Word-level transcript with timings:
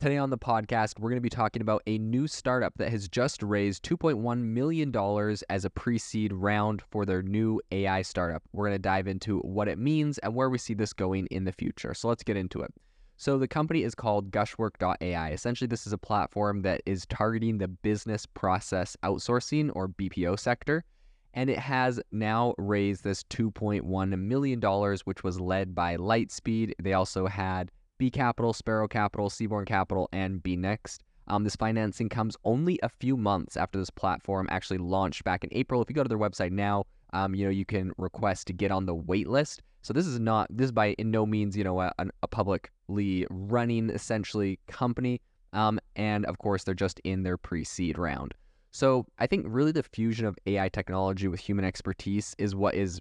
Today 0.00 0.16
on 0.16 0.30
the 0.30 0.38
podcast, 0.38 0.98
we're 0.98 1.10
going 1.10 1.18
to 1.18 1.20
be 1.20 1.28
talking 1.28 1.60
about 1.60 1.82
a 1.86 1.98
new 1.98 2.26
startup 2.26 2.72
that 2.78 2.88
has 2.88 3.06
just 3.06 3.42
raised 3.42 3.82
$2.1 3.82 4.40
million 4.40 4.90
as 5.50 5.64
a 5.66 5.68
pre 5.68 5.98
seed 5.98 6.32
round 6.32 6.80
for 6.90 7.04
their 7.04 7.22
new 7.22 7.60
AI 7.70 8.00
startup. 8.00 8.42
We're 8.54 8.68
going 8.68 8.78
to 8.78 8.82
dive 8.82 9.06
into 9.06 9.40
what 9.40 9.68
it 9.68 9.76
means 9.78 10.16
and 10.16 10.34
where 10.34 10.48
we 10.48 10.56
see 10.56 10.72
this 10.72 10.94
going 10.94 11.26
in 11.26 11.44
the 11.44 11.52
future. 11.52 11.92
So 11.92 12.08
let's 12.08 12.22
get 12.22 12.38
into 12.38 12.62
it. 12.62 12.72
So 13.18 13.36
the 13.36 13.46
company 13.46 13.82
is 13.82 13.94
called 13.94 14.30
Gushwork.ai. 14.30 15.32
Essentially, 15.32 15.68
this 15.68 15.86
is 15.86 15.92
a 15.92 15.98
platform 15.98 16.62
that 16.62 16.80
is 16.86 17.04
targeting 17.04 17.58
the 17.58 17.68
business 17.68 18.24
process 18.24 18.96
outsourcing 19.02 19.70
or 19.74 19.88
BPO 19.88 20.38
sector. 20.38 20.82
And 21.34 21.50
it 21.50 21.58
has 21.58 22.00
now 22.10 22.54
raised 22.56 23.04
this 23.04 23.22
$2.1 23.24 24.18
million, 24.18 24.60
which 25.04 25.22
was 25.22 25.38
led 25.38 25.74
by 25.74 25.98
Lightspeed. 25.98 26.72
They 26.82 26.94
also 26.94 27.26
had 27.26 27.70
B 28.00 28.10
Capital, 28.10 28.54
Sparrow 28.54 28.88
Capital, 28.88 29.28
Seaborn 29.28 29.66
Capital, 29.66 30.08
and 30.10 30.42
BEENEXT. 30.42 31.00
Um, 31.28 31.44
this 31.44 31.54
financing 31.54 32.08
comes 32.08 32.34
only 32.44 32.80
a 32.82 32.88
few 32.88 33.14
months 33.14 33.58
after 33.58 33.78
this 33.78 33.90
platform 33.90 34.48
actually 34.50 34.78
launched 34.78 35.22
back 35.22 35.44
in 35.44 35.50
April. 35.52 35.82
If 35.82 35.90
you 35.90 35.94
go 35.94 36.02
to 36.02 36.08
their 36.08 36.18
website 36.18 36.50
now, 36.50 36.86
um, 37.12 37.34
you 37.34 37.44
know 37.44 37.50
you 37.50 37.66
can 37.66 37.92
request 37.98 38.46
to 38.46 38.54
get 38.54 38.70
on 38.70 38.86
the 38.86 38.94
wait 38.94 39.28
list. 39.28 39.60
So 39.82 39.92
this 39.92 40.06
is 40.06 40.18
not 40.18 40.48
this 40.48 40.64
is 40.64 40.72
by 40.72 40.94
in 40.94 41.10
no 41.10 41.26
means 41.26 41.54
you 41.54 41.62
know 41.62 41.78
a, 41.78 41.92
a 42.22 42.26
publicly 42.26 43.26
running 43.28 43.90
essentially 43.90 44.58
company. 44.66 45.20
Um, 45.52 45.78
and 45.94 46.24
of 46.24 46.38
course 46.38 46.64
they're 46.64 46.72
just 46.72 47.00
in 47.00 47.22
their 47.22 47.36
pre-seed 47.36 47.98
round. 47.98 48.32
So 48.70 49.04
I 49.18 49.26
think 49.26 49.44
really 49.46 49.72
the 49.72 49.82
fusion 49.82 50.24
of 50.24 50.38
AI 50.46 50.70
technology 50.70 51.28
with 51.28 51.40
human 51.40 51.66
expertise 51.66 52.34
is 52.38 52.54
what 52.54 52.74
is 52.74 52.98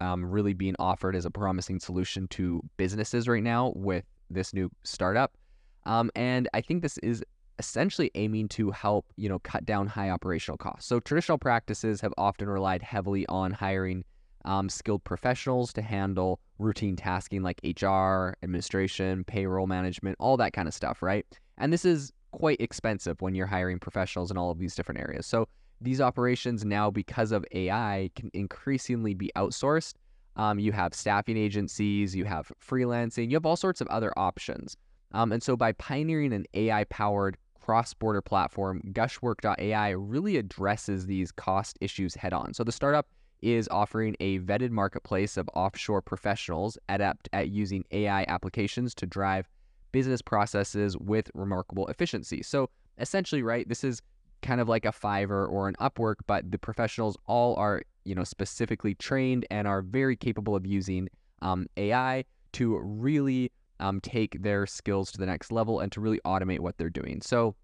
um, 0.00 0.24
really 0.28 0.54
being 0.54 0.74
offered 0.80 1.14
as 1.14 1.24
a 1.24 1.30
promising 1.30 1.78
solution 1.78 2.26
to 2.28 2.60
businesses 2.78 3.28
right 3.28 3.44
now 3.44 3.72
with 3.76 4.04
this 4.30 4.54
new 4.54 4.70
startup. 4.84 5.36
Um, 5.84 6.10
and 6.14 6.48
I 6.54 6.60
think 6.60 6.82
this 6.82 6.98
is 6.98 7.22
essentially 7.58 8.10
aiming 8.14 8.48
to 8.48 8.70
help, 8.70 9.06
you 9.16 9.28
know, 9.28 9.38
cut 9.40 9.66
down 9.66 9.86
high 9.86 10.10
operational 10.10 10.56
costs. 10.56 10.86
So 10.86 11.00
traditional 11.00 11.38
practices 11.38 12.00
have 12.00 12.14
often 12.16 12.48
relied 12.48 12.82
heavily 12.82 13.26
on 13.26 13.52
hiring 13.52 14.04
um, 14.44 14.68
skilled 14.68 15.04
professionals 15.04 15.72
to 15.74 15.82
handle 15.82 16.40
routine 16.58 16.96
tasking 16.96 17.42
like 17.42 17.60
HR, 17.62 18.34
administration, 18.42 19.24
payroll 19.24 19.66
management, 19.66 20.16
all 20.18 20.36
that 20.38 20.52
kind 20.52 20.68
of 20.68 20.74
stuff, 20.74 21.02
right? 21.02 21.26
And 21.58 21.72
this 21.72 21.84
is 21.84 22.12
quite 22.32 22.60
expensive 22.60 23.20
when 23.20 23.34
you're 23.34 23.46
hiring 23.46 23.78
professionals 23.78 24.30
in 24.30 24.38
all 24.38 24.50
of 24.50 24.58
these 24.58 24.74
different 24.74 25.00
areas. 25.00 25.26
So 25.26 25.46
these 25.80 26.00
operations 26.00 26.64
now, 26.64 26.90
because 26.90 27.32
of 27.32 27.44
AI, 27.52 28.10
can 28.14 28.30
increasingly 28.32 29.14
be 29.14 29.30
outsourced 29.36 29.94
um, 30.36 30.58
you 30.58 30.72
have 30.72 30.94
staffing 30.94 31.36
agencies, 31.36 32.14
you 32.14 32.24
have 32.24 32.52
freelancing, 32.64 33.30
you 33.30 33.36
have 33.36 33.46
all 33.46 33.56
sorts 33.56 33.80
of 33.80 33.86
other 33.88 34.12
options. 34.18 34.76
Um, 35.12 35.32
and 35.32 35.42
so 35.42 35.56
by 35.56 35.72
pioneering 35.72 36.32
an 36.32 36.46
AI 36.54 36.84
powered 36.84 37.36
cross 37.60 37.94
border 37.94 38.22
platform, 38.22 38.82
Gushwork.ai 38.92 39.90
really 39.90 40.36
addresses 40.36 41.06
these 41.06 41.32
cost 41.32 41.76
issues 41.80 42.14
head 42.14 42.32
on. 42.32 42.54
So 42.54 42.64
the 42.64 42.72
startup 42.72 43.08
is 43.42 43.68
offering 43.70 44.16
a 44.20 44.38
vetted 44.40 44.70
marketplace 44.70 45.36
of 45.36 45.48
offshore 45.54 46.02
professionals 46.02 46.78
adept 46.88 47.28
at 47.32 47.48
using 47.48 47.84
AI 47.90 48.24
applications 48.28 48.94
to 48.96 49.06
drive 49.06 49.48
business 49.92 50.22
processes 50.22 50.96
with 50.98 51.30
remarkable 51.34 51.86
efficiency. 51.88 52.42
So 52.42 52.70
essentially, 52.98 53.42
right, 53.42 53.68
this 53.68 53.82
is 53.82 54.02
kind 54.42 54.60
of 54.60 54.68
like 54.68 54.84
a 54.84 54.92
Fiverr 54.92 55.50
or 55.50 55.68
an 55.68 55.74
Upwork, 55.80 56.16
but 56.26 56.50
the 56.50 56.58
professionals 56.58 57.16
all 57.26 57.56
are 57.56 57.82
you 58.10 58.16
know 58.16 58.24
specifically 58.24 58.96
trained 58.96 59.46
and 59.52 59.68
are 59.68 59.82
very 59.82 60.16
capable 60.16 60.56
of 60.56 60.66
using 60.66 61.08
um, 61.42 61.68
AI 61.76 62.24
to 62.52 62.76
really 62.80 63.52
um, 63.78 64.00
take 64.00 64.42
their 64.42 64.66
skills 64.66 65.12
to 65.12 65.18
the 65.18 65.26
next 65.26 65.52
level 65.52 65.78
and 65.78 65.92
to 65.92 66.00
really 66.00 66.20
automate 66.26 66.58
what 66.58 66.76
they're 66.76 66.90
doing. 66.90 67.22
So 67.22 67.54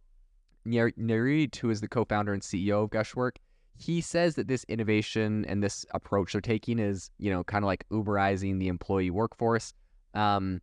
Nayrhit, 0.65 1.57
who 1.57 1.69
is 1.69 1.81
the 1.81 1.89
co-founder 1.89 2.33
and 2.33 2.43
CEO 2.43 2.85
of 2.85 2.91
Gushwork, 2.91 3.41
he 3.77 4.01
says 4.01 4.37
that 4.37 4.47
this 4.47 4.65
innovation 4.69 5.45
and 5.47 5.65
this 5.65 5.85
approach 5.93 6.33
they're 6.33 6.41
taking 6.41 6.79
is, 6.79 7.11
you 7.19 7.31
know, 7.31 7.43
kind 7.43 7.65
of 7.65 7.67
like 7.67 7.85
Uberizing 7.91 8.61
the 8.61 8.69
employee 8.69 9.11
workforce. 9.11 9.75
Um, 10.15 10.61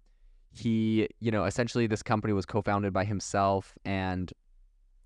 he, 0.56 1.10
you 1.20 1.30
know, 1.30 1.44
essentially 1.44 1.88
this 1.88 2.02
company 2.02 2.32
was 2.32 2.46
co-founded 2.46 2.94
by 2.94 3.04
himself 3.04 3.78
and 3.84 4.32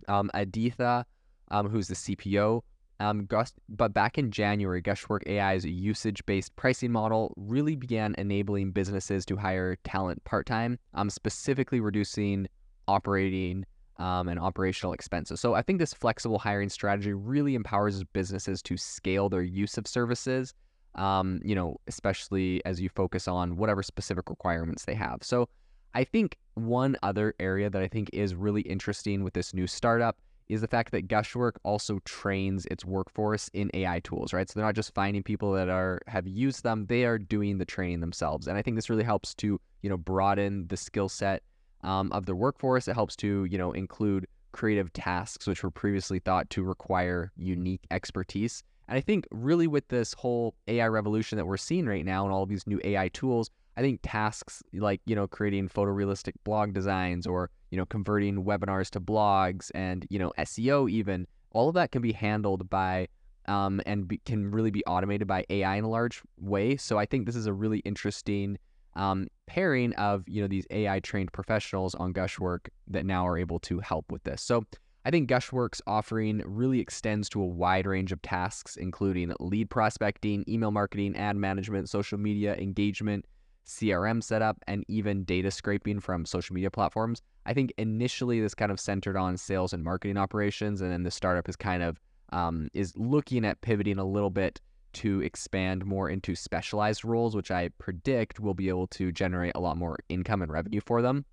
um, 0.07 0.29
Aditya, 0.35 1.03
um, 1.49 1.67
who's 1.67 1.87
the 1.87 1.95
CPO. 1.95 2.61
Um, 2.99 3.25
Gus, 3.25 3.53
but 3.69 3.93
back 3.93 4.17
in 4.17 4.31
January, 4.31 4.81
Gushwork 4.81 5.23
AI's 5.27 5.65
usage 5.65 6.25
based 6.25 6.55
pricing 6.55 6.91
model 6.91 7.33
really 7.37 7.75
began 7.75 8.15
enabling 8.17 8.71
businesses 8.71 9.25
to 9.27 9.35
hire 9.35 9.75
talent 9.83 10.23
part 10.23 10.47
time, 10.47 10.79
um, 10.95 11.09
specifically 11.09 11.79
reducing 11.79 12.47
operating 12.87 13.65
um, 13.97 14.27
and 14.27 14.39
operational 14.39 14.93
expenses. 14.93 15.39
So 15.39 15.53
I 15.53 15.61
think 15.61 15.79
this 15.79 15.93
flexible 15.93 16.39
hiring 16.39 16.69
strategy 16.69 17.13
really 17.13 17.55
empowers 17.55 18.03
businesses 18.03 18.61
to 18.63 18.77
scale 18.77 19.29
their 19.29 19.41
use 19.41 19.77
of 19.77 19.87
services, 19.87 20.53
um, 20.95 21.39
you 21.43 21.55
know, 21.55 21.77
especially 21.87 22.63
as 22.65 22.79
you 22.79 22.89
focus 22.89 23.27
on 23.27 23.57
whatever 23.57 23.83
specific 23.83 24.29
requirements 24.29 24.85
they 24.85 24.95
have. 24.95 25.19
So 25.21 25.49
I 25.93 26.03
think 26.03 26.37
one 26.55 26.95
other 27.01 27.33
area 27.39 27.69
that 27.69 27.81
I 27.81 27.87
think 27.87 28.09
is 28.13 28.35
really 28.35 28.61
interesting 28.61 29.23
with 29.23 29.33
this 29.33 29.53
new 29.53 29.67
startup 29.67 30.17
is 30.49 30.61
the 30.61 30.67
fact 30.67 30.91
that 30.91 31.07
Gushwork 31.07 31.59
also 31.63 31.99
trains 32.05 32.65
its 32.67 32.85
workforce 32.85 33.49
in 33.53 33.69
AI 33.73 33.99
tools, 33.99 34.33
right? 34.33 34.49
So 34.49 34.59
they're 34.59 34.67
not 34.67 34.75
just 34.75 34.93
finding 34.93 35.23
people 35.23 35.51
that 35.53 35.69
are 35.69 35.99
have 36.07 36.27
used 36.27 36.63
them; 36.63 36.85
they 36.87 37.05
are 37.05 37.17
doing 37.17 37.57
the 37.57 37.65
training 37.65 37.99
themselves. 37.99 38.47
And 38.47 38.57
I 38.57 38.61
think 38.61 38.75
this 38.75 38.89
really 38.89 39.03
helps 39.03 39.33
to 39.35 39.59
you 39.81 39.89
know 39.89 39.97
broaden 39.97 40.67
the 40.67 40.77
skill 40.77 41.09
set 41.09 41.43
um, 41.83 42.11
of 42.11 42.25
the 42.25 42.35
workforce. 42.35 42.87
It 42.87 42.93
helps 42.93 43.15
to 43.17 43.45
you 43.45 43.57
know 43.57 43.71
include 43.71 44.27
creative 44.53 44.91
tasks 44.93 45.45
which 45.45 45.61
were 45.61 45.69
previously 45.69 46.19
thought 46.19 46.49
to 46.49 46.63
require 46.63 47.31
unique 47.37 47.85
expertise. 47.91 48.63
And 48.87 48.97
I 48.97 49.01
think 49.01 49.27
really 49.31 49.67
with 49.67 49.87
this 49.89 50.13
whole 50.13 50.55
AI 50.67 50.87
revolution 50.87 51.37
that 51.37 51.45
we're 51.45 51.57
seeing 51.57 51.85
right 51.85 52.05
now 52.05 52.23
and 52.23 52.33
all 52.33 52.45
these 52.45 52.65
new 52.65 52.79
AI 52.83 53.09
tools, 53.09 53.51
I 53.77 53.81
think 53.81 53.99
tasks 54.01 54.63
like, 54.73 55.01
you 55.05 55.15
know, 55.15 55.27
creating 55.27 55.69
photorealistic 55.69 56.33
blog 56.43 56.73
designs 56.73 57.27
or, 57.27 57.51
you 57.69 57.77
know, 57.77 57.85
converting 57.85 58.43
webinars 58.43 58.89
to 58.91 58.99
blogs 58.99 59.69
and, 59.75 60.05
you 60.09 60.17
know, 60.17 60.33
SEO 60.39 60.89
even, 60.89 61.27
all 61.51 61.69
of 61.69 61.75
that 61.75 61.91
can 61.91 62.01
be 62.01 62.11
handled 62.11 62.67
by 62.71 63.07
um, 63.47 63.79
and 63.85 64.07
be, 64.07 64.17
can 64.25 64.49
really 64.49 64.71
be 64.71 64.83
automated 64.85 65.27
by 65.27 65.45
AI 65.51 65.75
in 65.75 65.83
a 65.83 65.89
large 65.89 66.23
way. 66.39 66.75
So 66.75 66.97
I 66.97 67.05
think 67.05 67.27
this 67.27 67.35
is 67.35 67.45
a 67.45 67.53
really 67.53 67.79
interesting 67.79 68.57
um, 68.95 69.27
pairing 69.45 69.93
of, 69.93 70.23
you 70.27 70.41
know, 70.41 70.47
these 70.47 70.65
AI 70.71 70.99
trained 70.99 71.31
professionals 71.31 71.93
on 71.95 72.13
Gushwork 72.13 72.69
that 72.87 73.05
now 73.05 73.27
are 73.27 73.37
able 73.37 73.59
to 73.59 73.79
help 73.79 74.11
with 74.11 74.23
this. 74.23 74.41
So 74.41 74.65
I 75.05 75.11
think 75.11 75.29
Gushworks 75.29 75.81
offering 75.85 76.41
really 76.45 76.79
extends 76.79 77.29
to 77.29 77.41
a 77.41 77.45
wide 77.45 77.85
range 77.85 78.11
of 78.11 78.21
tasks, 78.23 78.75
including 78.75 79.31
lead 79.39 79.69
prospecting, 79.69 80.43
email 80.49 80.71
marketing, 80.71 81.15
ad 81.15 81.35
management, 81.37 81.89
social 81.89 82.17
media 82.17 82.55
engagement, 82.55 83.23
CRM 83.67 84.23
setup, 84.23 84.57
and 84.67 84.83
even 84.87 85.23
data 85.23 85.51
scraping 85.51 85.99
from 85.99 86.25
social 86.25 86.53
media 86.53 86.71
platforms. 86.71 87.21
I 87.45 87.53
think 87.53 87.73
initially 87.77 88.39
this 88.39 88.55
kind 88.55 88.71
of 88.71 88.79
centered 88.79 89.17
on 89.17 89.37
sales 89.37 89.73
and 89.73 89.83
marketing 89.83 90.17
operations, 90.17 90.81
and 90.81 90.91
then 90.91 91.03
the 91.03 91.11
startup 91.11 91.47
is 91.47 91.55
kind 91.55 91.83
of 91.83 91.99
um, 92.31 92.69
is 92.73 92.93
looking 92.97 93.45
at 93.45 93.61
pivoting 93.61 93.99
a 93.99 94.05
little 94.05 94.29
bit 94.29 94.59
to 94.93 95.21
expand 95.21 95.85
more 95.85 96.09
into 96.09 96.35
specialized 96.35 97.05
roles, 97.05 97.35
which 97.35 97.51
I 97.51 97.69
predict 97.77 98.39
will 98.39 98.53
be 98.53 98.69
able 98.69 98.87
to 98.87 99.11
generate 99.11 99.53
a 99.55 99.59
lot 99.59 99.77
more 99.77 99.97
income 100.09 100.41
and 100.41 100.51
revenue 100.51 100.81
for 100.83 101.01
them. 101.01 101.25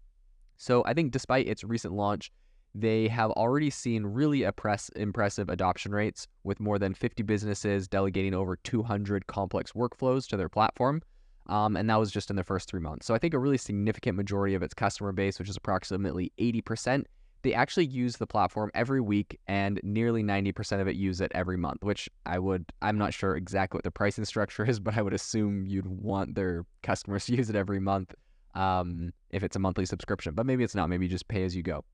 So 0.56 0.84
I 0.87 0.95
think 0.95 1.12
despite 1.12 1.49
its 1.49 1.65
recent 1.65 1.95
launch, 1.95 2.31
they 2.75 3.09
have 3.09 3.31
already 3.31 3.71
seen 3.71 4.05
really 4.05 4.43
impress- 4.43 4.91
impressive 4.91 5.49
adoption 5.49 5.93
rates 5.93 6.27
with 6.43 6.61
more 6.61 6.78
than 6.78 6.93
50 6.95 7.22
businesses 7.22 7.87
delegating 7.89 8.34
over 8.34 8.56
200 8.56 9.27
complex 9.27 9.72
workflows 9.72 10.28
to 10.28 10.37
their 10.37 10.49
platform. 10.49 11.01
Um, 11.47 11.77
and 11.77 11.88
that 11.91 11.99
was 11.99 12.10
just 12.10 12.31
in 12.31 12.37
the 12.37 12.44
first 12.44 12.69
three 12.69 12.81
months. 12.81 13.06
So 13.06 13.15
I 13.15 13.19
think 13.19 13.34
a 13.34 13.38
really 13.38 13.59
significant 13.59 14.16
majority 14.16 14.55
of 14.55 14.62
its 14.62 14.75
customer 14.75 15.12
base, 15.12 15.38
which 15.38 15.49
is 15.49 15.56
approximately 15.56 16.32
80%, 16.38 17.05
they 17.43 17.53
actually 17.53 17.84
use 17.84 18.16
the 18.16 18.27
platform 18.27 18.71
every 18.74 19.03
week 19.03 19.39
and 19.47 19.78
nearly 19.83 20.22
90% 20.22 20.80
of 20.80 20.89
it 20.89 20.97
use 20.97 21.21
it 21.21 21.30
every 21.34 21.59
month, 21.59 21.84
which 21.84 22.09
I 22.24 22.39
would, 22.39 22.65
I'm 22.80 22.97
not 22.97 23.13
sure 23.13 23.36
exactly 23.36 23.77
what 23.77 23.84
the 23.84 23.91
pricing 23.91 24.24
structure 24.24 24.65
is, 24.65 24.80
but 24.80 24.97
I 24.97 25.03
would 25.03 25.13
assume 25.13 25.66
you'd 25.66 25.86
want 25.86 26.34
their 26.34 26.65
customers 26.83 27.27
to 27.27 27.36
use 27.36 27.51
it 27.51 27.57
every 27.57 27.80
month 27.80 28.15
um, 28.54 29.13
if 29.30 29.42
it's 29.42 29.57
a 29.57 29.59
monthly 29.59 29.84
subscription. 29.84 30.34
But 30.34 30.47
maybe 30.47 30.65
it's 30.65 30.74
not. 30.74 30.89
Maybe 30.89 31.04
you 31.04 31.10
just 31.10 31.28
pay 31.28 31.45
as 31.45 31.54
you 31.54 31.63
go. 31.63 31.84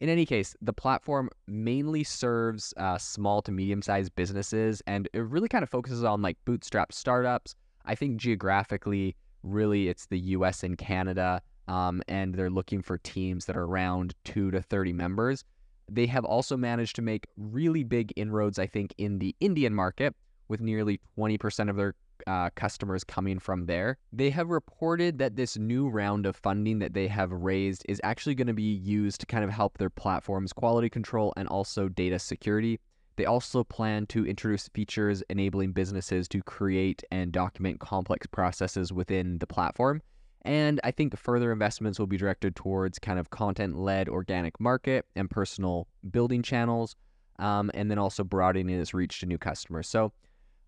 In 0.00 0.08
any 0.08 0.26
case, 0.26 0.54
the 0.60 0.72
platform 0.72 1.28
mainly 1.48 2.04
serves 2.04 2.72
uh, 2.76 2.98
small 2.98 3.42
to 3.42 3.50
medium 3.50 3.82
sized 3.82 4.14
businesses 4.14 4.80
and 4.86 5.08
it 5.12 5.24
really 5.24 5.48
kind 5.48 5.64
of 5.64 5.70
focuses 5.70 6.04
on 6.04 6.22
like 6.22 6.36
bootstrap 6.44 6.92
startups 6.92 7.56
I 7.88 7.94
think 7.94 8.18
geographically, 8.18 9.16
really, 9.42 9.88
it's 9.88 10.06
the 10.06 10.18
US 10.18 10.62
and 10.62 10.76
Canada, 10.76 11.40
um, 11.66 12.02
and 12.06 12.34
they're 12.34 12.50
looking 12.50 12.82
for 12.82 12.98
teams 12.98 13.46
that 13.46 13.56
are 13.56 13.64
around 13.64 14.14
two 14.24 14.50
to 14.50 14.62
30 14.62 14.92
members. 14.92 15.42
They 15.90 16.06
have 16.06 16.24
also 16.24 16.56
managed 16.56 16.96
to 16.96 17.02
make 17.02 17.26
really 17.38 17.82
big 17.82 18.12
inroads, 18.14 18.58
I 18.58 18.66
think, 18.66 18.94
in 18.98 19.18
the 19.18 19.34
Indian 19.40 19.74
market 19.74 20.14
with 20.48 20.60
nearly 20.60 21.00
20% 21.18 21.70
of 21.70 21.76
their 21.76 21.94
uh, 22.26 22.50
customers 22.56 23.04
coming 23.04 23.38
from 23.38 23.66
there. 23.66 23.96
They 24.12 24.28
have 24.30 24.50
reported 24.50 25.18
that 25.18 25.36
this 25.36 25.56
new 25.56 25.88
round 25.88 26.26
of 26.26 26.36
funding 26.36 26.80
that 26.80 26.92
they 26.92 27.08
have 27.08 27.32
raised 27.32 27.86
is 27.88 28.00
actually 28.04 28.34
going 28.34 28.48
to 28.48 28.54
be 28.54 28.62
used 28.62 29.20
to 29.20 29.26
kind 29.26 29.44
of 29.44 29.50
help 29.50 29.78
their 29.78 29.90
platform's 29.90 30.52
quality 30.52 30.90
control 30.90 31.32
and 31.36 31.48
also 31.48 31.88
data 31.88 32.18
security. 32.18 32.80
They 33.18 33.26
also 33.26 33.64
plan 33.64 34.06
to 34.06 34.24
introduce 34.24 34.68
features 34.68 35.24
enabling 35.28 35.72
businesses 35.72 36.28
to 36.28 36.40
create 36.40 37.02
and 37.10 37.32
document 37.32 37.80
complex 37.80 38.28
processes 38.28 38.92
within 38.92 39.38
the 39.40 39.46
platform. 39.46 40.02
And 40.42 40.80
I 40.84 40.92
think 40.92 41.18
further 41.18 41.50
investments 41.50 41.98
will 41.98 42.06
be 42.06 42.16
directed 42.16 42.54
towards 42.54 43.00
kind 43.00 43.18
of 43.18 43.30
content 43.30 43.76
led 43.76 44.08
organic 44.08 44.60
market 44.60 45.04
and 45.16 45.28
personal 45.28 45.88
building 46.08 46.44
channels, 46.44 46.94
um, 47.40 47.72
and 47.74 47.90
then 47.90 47.98
also 47.98 48.22
broadening 48.22 48.70
its 48.70 48.94
reach 48.94 49.18
to 49.18 49.26
new 49.26 49.36
customers. 49.36 49.88
So, 49.88 50.12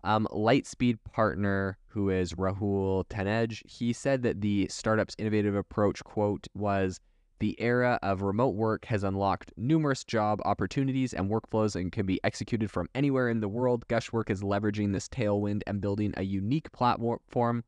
um, 0.03 0.27
Lightspeed 0.29 0.97
partner, 1.09 1.77
who 1.87 2.09
is 2.09 2.33
Rahul 2.33 3.05
Taneja, 3.07 3.61
he 3.65 3.93
said 3.93 4.23
that 4.23 4.41
the 4.41 4.67
startup's 4.69 5.15
innovative 5.17 5.55
approach, 5.55 6.03
quote, 6.03 6.47
was 6.53 6.99
the 7.41 7.59
era 7.59 7.97
of 8.03 8.21
remote 8.21 8.53
work 8.53 8.85
has 8.85 9.03
unlocked 9.03 9.51
numerous 9.57 10.03
job 10.03 10.39
opportunities 10.45 11.11
and 11.11 11.27
workflows 11.27 11.75
and 11.75 11.91
can 11.91 12.05
be 12.05 12.19
executed 12.23 12.69
from 12.69 12.87
anywhere 12.93 13.29
in 13.29 13.39
the 13.39 13.47
world. 13.49 13.83
Gushwork 13.87 14.29
is 14.29 14.43
leveraging 14.43 14.93
this 14.93 15.07
tailwind 15.07 15.63
and 15.65 15.81
building 15.81 16.13
a 16.17 16.21
unique 16.21 16.71
platform 16.71 17.63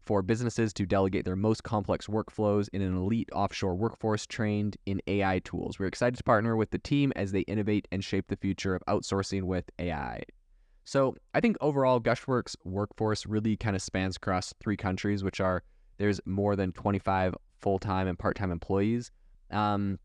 for 0.00 0.22
businesses 0.22 0.72
to 0.72 0.86
delegate 0.86 1.24
their 1.24 1.34
most 1.34 1.64
complex 1.64 2.06
workflows 2.06 2.68
in 2.72 2.80
an 2.80 2.96
elite 2.96 3.28
offshore 3.32 3.74
workforce 3.74 4.28
trained 4.28 4.76
in 4.86 5.02
AI 5.08 5.40
tools. 5.40 5.80
We're 5.80 5.86
excited 5.86 6.16
to 6.18 6.22
partner 6.22 6.54
with 6.54 6.70
the 6.70 6.78
team 6.78 7.12
as 7.16 7.32
they 7.32 7.40
innovate 7.40 7.88
and 7.90 8.04
shape 8.04 8.28
the 8.28 8.36
future 8.36 8.76
of 8.76 8.82
outsourcing 8.86 9.42
with 9.42 9.68
AI. 9.80 10.22
So 10.84 11.16
I 11.34 11.40
think 11.40 11.56
overall, 11.60 12.00
Gushworks 12.00 12.54
workforce 12.62 13.26
really 13.26 13.56
kind 13.56 13.74
of 13.74 13.82
spans 13.82 14.14
across 14.14 14.54
three 14.60 14.76
countries, 14.76 15.24
which 15.24 15.40
are 15.40 15.64
there's 15.98 16.20
more 16.26 16.54
than 16.54 16.70
25 16.70 17.34
full 17.66 17.80
time 17.80 18.06
and 18.06 18.16
part 18.16 18.36
time 18.36 18.52
employees. 18.52 19.10
Um, 19.50 19.98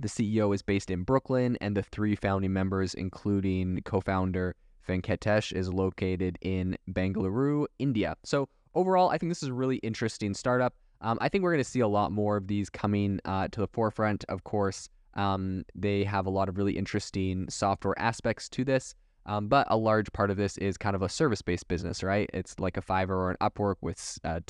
the 0.00 0.08
CEO 0.08 0.52
is 0.52 0.62
based 0.62 0.90
in 0.90 1.04
Brooklyn, 1.04 1.56
and 1.60 1.76
the 1.76 1.82
three 1.84 2.16
founding 2.16 2.52
members, 2.52 2.92
including 2.92 3.82
co 3.84 4.00
founder 4.00 4.56
Venkatesh, 4.88 5.52
is 5.52 5.72
located 5.72 6.36
in 6.40 6.76
Bangalore, 6.88 7.68
India. 7.78 8.16
So, 8.24 8.48
overall, 8.74 9.10
I 9.10 9.18
think 9.18 9.30
this 9.30 9.44
is 9.44 9.50
a 9.50 9.54
really 9.54 9.76
interesting 9.76 10.34
startup. 10.34 10.74
Um, 11.02 11.16
I 11.20 11.28
think 11.28 11.44
we're 11.44 11.52
going 11.52 11.62
to 11.62 11.70
see 11.70 11.78
a 11.78 11.86
lot 11.86 12.10
more 12.10 12.36
of 12.36 12.48
these 12.48 12.68
coming 12.68 13.20
uh, 13.24 13.46
to 13.52 13.60
the 13.60 13.68
forefront. 13.68 14.24
Of 14.28 14.42
course, 14.42 14.88
um, 15.14 15.64
they 15.72 16.02
have 16.02 16.26
a 16.26 16.30
lot 16.30 16.48
of 16.48 16.58
really 16.58 16.76
interesting 16.76 17.48
software 17.48 17.96
aspects 17.96 18.48
to 18.48 18.64
this. 18.64 18.92
Um, 19.26 19.46
but 19.46 19.68
a 19.70 19.76
large 19.76 20.12
part 20.12 20.32
of 20.32 20.36
this 20.36 20.58
is 20.58 20.76
kind 20.76 20.96
of 20.96 21.02
a 21.02 21.08
service 21.08 21.42
based 21.42 21.68
business, 21.68 22.02
right? 22.02 22.28
It's 22.34 22.58
like 22.58 22.76
a 22.76 22.82
Fiverr 22.82 23.10
or 23.10 23.30
an 23.30 23.36
Upwork 23.40 23.76
with 23.82 24.18
uh, 24.24 24.40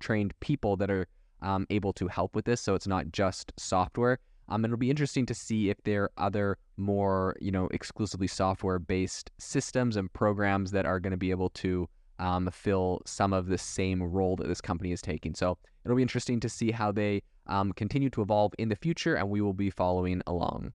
trained 0.00 0.38
people 0.40 0.76
that 0.76 0.90
are 0.90 1.06
um, 1.42 1.66
able 1.70 1.92
to 1.94 2.08
help 2.08 2.34
with 2.34 2.44
this. 2.44 2.60
So 2.60 2.74
it's 2.74 2.86
not 2.86 3.12
just 3.12 3.52
software. 3.56 4.18
Um, 4.48 4.64
it'll 4.64 4.76
be 4.76 4.90
interesting 4.90 5.26
to 5.26 5.34
see 5.34 5.70
if 5.70 5.76
there 5.84 6.04
are 6.04 6.10
other 6.18 6.58
more, 6.76 7.36
you 7.40 7.52
know, 7.52 7.68
exclusively 7.70 8.26
software-based 8.26 9.30
systems 9.38 9.96
and 9.96 10.12
programs 10.12 10.72
that 10.72 10.86
are 10.86 10.98
going 10.98 11.12
to 11.12 11.16
be 11.16 11.30
able 11.30 11.50
to 11.50 11.88
um, 12.18 12.50
fill 12.50 13.00
some 13.06 13.32
of 13.32 13.46
the 13.46 13.58
same 13.58 14.02
role 14.02 14.36
that 14.36 14.48
this 14.48 14.60
company 14.60 14.92
is 14.92 15.00
taking. 15.00 15.34
So 15.34 15.56
it'll 15.84 15.96
be 15.96 16.02
interesting 16.02 16.40
to 16.40 16.48
see 16.48 16.70
how 16.70 16.92
they 16.92 17.22
um, 17.46 17.72
continue 17.72 18.10
to 18.10 18.22
evolve 18.22 18.52
in 18.58 18.68
the 18.68 18.76
future, 18.76 19.14
and 19.14 19.30
we 19.30 19.40
will 19.40 19.54
be 19.54 19.70
following 19.70 20.20
along. 20.26 20.68